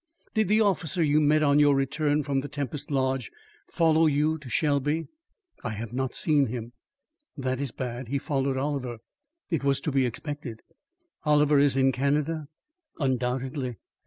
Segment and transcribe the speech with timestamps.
[0.33, 3.29] "Did the officer you met on your return from Tempest Lodge
[3.67, 5.05] follow you to Shelby?"
[5.63, 6.73] "I have not seen him."
[7.37, 8.07] "That is bad.
[8.07, 8.97] He followed Oliver."
[9.51, 10.61] "It was to be expected."
[11.23, 12.47] "Oliver is in Canada?"
[12.99, 13.77] "Undoubtedly."